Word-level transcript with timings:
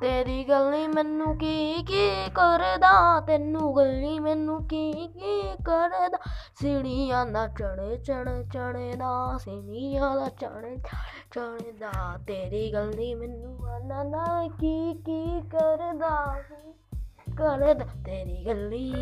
ਤੇਰੀ 0.00 0.44
ਗੱਲੀ 0.44 0.86
ਮੈਨੂੰ 0.86 1.38
ਕੀ 1.38 1.82
ਕੀ 1.82 2.10
ਕਰਦਾ? 2.34 3.20
ਤੈਨੂੰ 3.20 3.76
ਗੱਲੀ 3.76 4.18
ਮੈਨੂੰ 4.18 4.68
ਕੀ 4.68 4.92
ਕੀ 4.92 5.42
ਕਰਦਾ? 5.64 6.18
ਸਿੜੀਆਂ 6.60 7.26
ਦਾ 7.26 7.46
ਚੜੇ 7.46 7.96
ਚੜੇ 7.96 8.44
ਚੜੇ 8.54 8.96
ਦਾ 8.96 9.38
ਸਿੜੀਆਂ 9.38 10.16
ਦਾ 10.16 10.28
ਚੜੇ 10.28 10.76
ਚੜੇ 11.30 11.72
ਦਾ 11.72 12.18
ਤੇਰੀ 12.26 12.72
ਗੱਲੀ 12.72 13.14
ਮੈਨੂੰ 13.14 13.58
ਨਾ 13.86 14.02
ਨਾ 14.02 14.48
ਕੀ 14.60 14.94
ਕੀ 14.94 15.40
ਕਰਦਾ? 15.40 16.42
ਕਰਦਾ? 17.36 17.84
ਤੇਰੀ 18.04 18.46
ਗੱਲੀ। 18.46 18.94